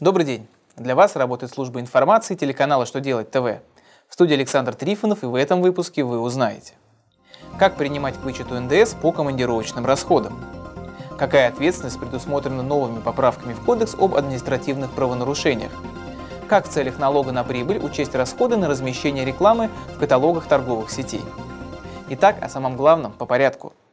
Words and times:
Добрый 0.00 0.24
день. 0.24 0.46
Для 0.76 0.94
вас 0.94 1.16
работает 1.16 1.52
служба 1.52 1.80
информации 1.80 2.36
телеканала 2.36 2.86
«Что 2.86 3.00
делать 3.00 3.32
ТВ». 3.32 3.58
В 4.08 4.12
студии 4.12 4.34
Александр 4.34 4.72
Трифонов, 4.76 5.24
и 5.24 5.26
в 5.26 5.34
этом 5.34 5.60
выпуске 5.60 6.04
вы 6.04 6.20
узнаете. 6.20 6.74
Как 7.58 7.74
принимать 7.74 8.14
к 8.14 8.22
вычету 8.22 8.60
НДС 8.60 8.94
по 8.94 9.10
командировочным 9.10 9.84
расходам? 9.84 10.38
Какая 11.18 11.48
ответственность 11.48 11.98
предусмотрена 11.98 12.62
новыми 12.62 13.00
поправками 13.00 13.54
в 13.54 13.64
Кодекс 13.64 13.96
об 13.98 14.14
административных 14.14 14.92
правонарушениях? 14.92 15.72
Как 16.46 16.68
в 16.68 16.70
целях 16.70 17.00
налога 17.00 17.32
на 17.32 17.42
прибыль 17.42 17.84
учесть 17.84 18.14
расходы 18.14 18.56
на 18.56 18.68
размещение 18.68 19.24
рекламы 19.24 19.68
в 19.96 19.98
каталогах 19.98 20.46
торговых 20.46 20.92
сетей? 20.92 21.24
Итак, 22.08 22.36
о 22.40 22.48
самом 22.48 22.76
главном 22.76 23.10
по 23.10 23.26
порядку– 23.26 23.72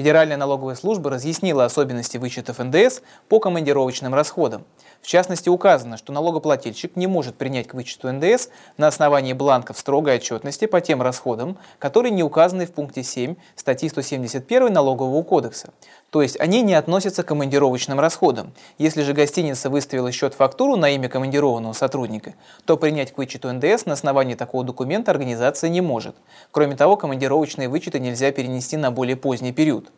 Федеральная 0.00 0.38
налоговая 0.38 0.76
служба 0.76 1.10
разъяснила 1.10 1.66
особенности 1.66 2.16
вычетов 2.16 2.58
НДС 2.58 3.02
по 3.28 3.38
командировочным 3.38 4.14
расходам. 4.14 4.64
В 5.02 5.06
частности, 5.06 5.50
указано, 5.50 5.98
что 5.98 6.10
налогоплательщик 6.10 6.96
не 6.96 7.06
может 7.06 7.34
принять 7.36 7.68
к 7.68 7.74
вычету 7.74 8.10
НДС 8.10 8.48
на 8.78 8.86
основании 8.86 9.34
бланков 9.34 9.78
строгой 9.78 10.16
отчетности 10.16 10.64
по 10.64 10.80
тем 10.80 11.02
расходам, 11.02 11.58
которые 11.78 12.12
не 12.12 12.22
указаны 12.22 12.64
в 12.64 12.72
пункте 12.72 13.02
7 13.02 13.34
статьи 13.56 13.90
171 13.90 14.72
Налогового 14.72 15.22
кодекса. 15.22 15.74
То 16.08 16.22
есть 16.22 16.40
они 16.40 16.62
не 16.62 16.74
относятся 16.74 17.22
к 17.22 17.26
командировочным 17.26 18.00
расходам. 18.00 18.54
Если 18.78 19.02
же 19.02 19.12
гостиница 19.12 19.68
выставила 19.68 20.10
счет-фактуру 20.10 20.76
на 20.76 20.90
имя 20.90 21.10
командированного 21.10 21.74
сотрудника, 21.74 22.34
то 22.64 22.78
принять 22.78 23.12
к 23.12 23.18
вычету 23.18 23.52
НДС 23.52 23.84
на 23.84 23.92
основании 23.92 24.34
такого 24.34 24.64
документа 24.64 25.10
организация 25.10 25.68
не 25.68 25.82
может. 25.82 26.16
Кроме 26.52 26.74
того, 26.74 26.96
командировочные 26.96 27.68
вычеты 27.68 28.00
нельзя 28.00 28.32
перенести 28.32 28.78
на 28.78 28.90
более 28.90 29.16
поздний 29.16 29.52
период. 29.52 29.89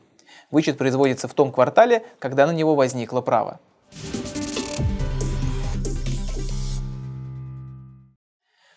Вычет 0.53 0.77
производится 0.79 1.27
в 1.27 1.35
том 1.35 1.51
квартале, 1.51 2.05
когда 2.21 2.47
на 2.47 2.53
него 2.53 2.77
возникло 2.77 3.23
право. 3.23 3.59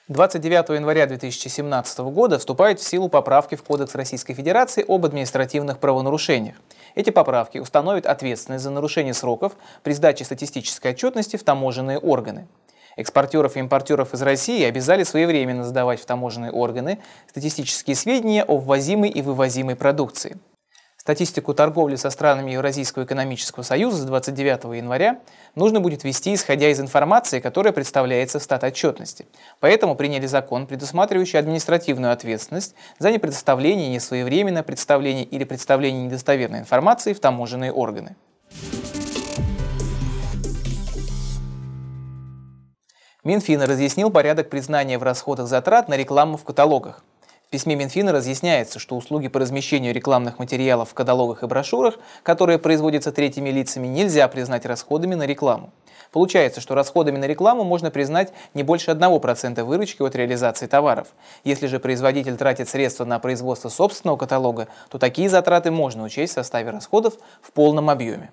Двадцать 0.08 0.41
29 0.41 0.69
января 0.80 1.08
2017 1.08 1.99
года 1.99 2.39
вступают 2.39 2.80
в 2.80 2.88
силу 2.88 3.09
поправки 3.09 3.55
в 3.55 3.64
Кодекс 3.64 3.95
Российской 3.95 4.36
Федерации 4.36 4.86
об 4.88 5.03
административных 5.03 5.80
правонарушениях. 5.80 6.55
Эти 6.94 7.09
поправки 7.09 7.58
установят 7.58 8.05
ответственность 8.05 8.64
за 8.64 8.69
нарушение 8.69 9.14
сроков 9.14 9.53
при 9.83 9.94
сдаче 9.94 10.23
статистической 10.23 10.92
отчетности 10.92 11.36
в 11.36 11.44
таможенные 11.44 11.97
органы. 11.97 12.47
Экспортеров 12.95 13.58
и 13.58 13.59
импортеров 13.59 14.14
из 14.14 14.21
России 14.21 14.64
обязали 14.64 15.03
своевременно 15.03 15.66
сдавать 15.66 15.99
в 15.99 16.05
таможенные 16.05 16.52
органы 16.52 16.99
статистические 17.27 17.95
сведения 17.97 18.45
о 18.45 18.58
ввозимой 18.58 19.09
и 19.09 19.21
вывозимой 19.21 19.75
продукции– 19.75 20.38
Статистику 21.06 21.53
торговли 21.53 21.98
со 21.98 22.09
странами 22.09 22.53
Евразийского 22.53 23.03
экономического 23.03 23.61
союза 23.61 24.02
с 24.02 24.06
29 24.06 24.75
января 24.75 25.20
нужно 25.53 25.80
будет 25.80 26.03
вести, 26.03 26.34
исходя 26.34 26.67
из 26.72 26.80
информации, 26.80 27.39
которая 27.39 27.73
представляется 27.73 28.39
в 28.39 28.42
стат-отчетности. 28.42 29.28
Поэтому 29.59 29.94
приняли 29.95 30.26
закон, 30.26 30.66
предусматривающий 30.66 31.38
административную 31.38 32.11
ответственность 32.11 32.73
за 32.98 33.11
непредоставление, 33.11 33.89
несвоевременное 33.89 34.64
представление 34.64 35.26
или 35.26 35.44
представление 35.44 36.08
недостоверной 36.08 36.58
информации 36.58 37.14
в 37.14 37.20
таможенные 37.20 37.72
органы. 37.72 38.16
Минфин 43.23 43.61
разъяснил 43.61 44.09
порядок 44.09 44.50
признания 44.50 44.98
в 44.98 45.03
расходах 45.03 45.48
затрат 45.48 45.88
на 45.88 45.98
рекламу 45.98 46.38
в 46.38 46.44
каталогах. 46.44 47.03
В 47.47 47.51
письме 47.51 47.75
Минфина 47.75 48.11
разъясняется, 48.11 48.79
что 48.79 48.95
услуги 48.95 49.27
по 49.27 49.39
размещению 49.39 49.93
рекламных 49.93 50.39
материалов 50.39 50.89
в 50.89 50.93
каталогах 50.95 51.43
и 51.43 51.47
брошюрах, 51.47 51.99
которые 52.23 52.57
производятся 52.57 53.11
третьими 53.11 53.49
лицами, 53.49 53.87
нельзя 53.87 54.27
признать 54.27 54.65
расходами 54.65 55.13
на 55.13 55.27
рекламу. 55.27 55.71
Получается, 56.11 56.59
что 56.59 56.75
расходами 56.75 57.17
на 57.17 57.25
рекламу 57.25 57.63
можно 57.63 57.91
признать 57.91 58.33
не 58.53 58.63
больше 58.63 58.91
1% 58.91 59.63
выручки 59.63 60.02
от 60.02 60.15
реализации 60.15 60.65
товаров. 60.65 61.09
Если 61.43 61.67
же 61.67 61.80
производитель 61.80 62.36
тратит 62.36 62.67
средства 62.67 63.05
на 63.05 63.20
производство 63.20 63.70
собственного 63.70 64.17
каталога, 64.17 64.67
то 64.89 64.97
такие 64.97 65.30
затраты 65.30 65.71
можно 65.71 66.03
учесть 66.03 66.31
в 66.31 66.36
составе 66.36 66.71
расходов 66.71 67.14
в 67.41 67.52
полном 67.52 67.89
объеме. 67.89 68.31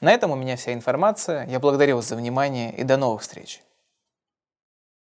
На 0.00 0.12
этом 0.12 0.30
у 0.30 0.36
меня 0.36 0.56
вся 0.56 0.72
информация. 0.72 1.46
Я 1.48 1.58
благодарю 1.58 1.96
вас 1.96 2.08
за 2.08 2.16
внимание 2.16 2.74
и 2.74 2.82
до 2.82 2.96
новых 2.96 3.22
встреч. 3.22 3.65